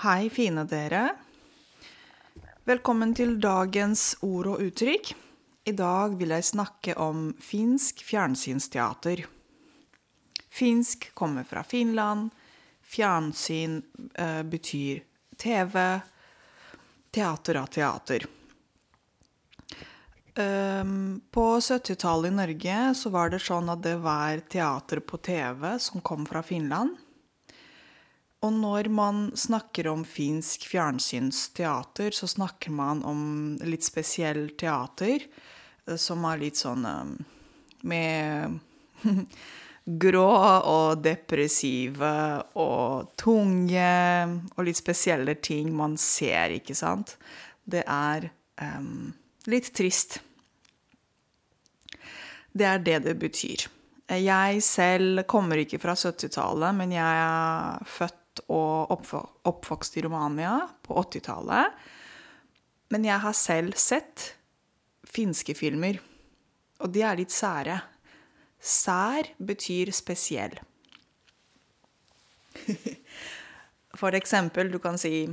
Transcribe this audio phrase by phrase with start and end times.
[0.00, 1.10] Hei, fine dere.
[2.64, 5.10] Velkommen til dagens ord og uttrykk.
[5.68, 9.20] I dag vil jeg snakke om finsk fjernsynsteater.
[10.48, 12.30] Finsk kommer fra Finland.
[12.80, 13.76] Fjernsyn
[14.14, 15.02] eh, betyr
[15.36, 15.76] TV.
[17.12, 18.24] Teater av teater.
[20.40, 25.74] Um, på 70-tallet i Norge så var det sånn at det var teater på TV
[25.76, 26.96] som kom fra Finland.
[28.40, 33.22] Og når man snakker om finsk fjernsynsteater, så snakker man om
[33.68, 35.26] litt spesiell teater,
[35.86, 37.10] eh, som er litt sånn eh,
[37.90, 38.56] med
[40.04, 40.30] grå
[40.70, 42.14] og depressive
[42.60, 43.92] og tunge
[44.54, 47.16] og litt spesielle ting man ser, ikke sant?
[47.64, 48.30] Det er
[48.60, 49.10] um,
[49.50, 50.20] litt trist.
[52.52, 53.66] Det er det det betyr.
[54.10, 57.84] Jeg selv kommer ikke fra 70-tallet, men jeg er
[58.48, 58.92] og
[59.48, 60.54] oppvokst i Romania
[60.86, 61.74] på 80-tallet.
[62.90, 64.32] Men jeg har selv sett
[65.06, 66.00] finske filmer,
[66.80, 67.80] og de er litt sære.
[68.60, 70.58] Sær betyr spesiell.
[74.00, 75.28] For eksempel, du kan si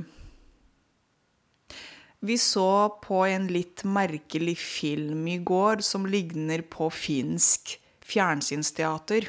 [2.18, 2.70] Vi så
[3.02, 7.76] på en litt merkelig film i går som ligner på finsk
[8.08, 9.28] fjernsynsteater.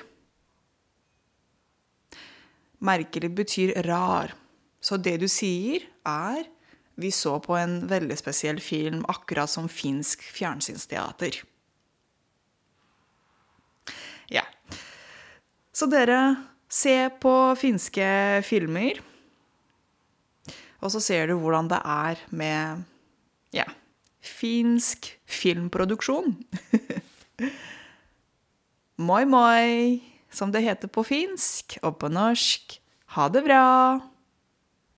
[2.80, 4.34] Merkelig betyr rar.
[4.80, 6.46] Så det du sier, er
[7.00, 11.42] vi så på en veldig spesiell film, akkurat som finsk fjernsynsteater.
[14.32, 14.44] Ja.
[15.72, 16.20] Så dere,
[16.70, 18.08] se på finske
[18.48, 19.00] filmer.
[20.80, 22.84] Og så ser du hvordan det er med
[23.56, 23.66] ja,
[24.24, 26.36] finsk filmproduksjon.
[29.10, 30.00] moi, moi
[30.32, 32.80] som det heter på finsk, og på norsk
[33.16, 33.66] ha det bra!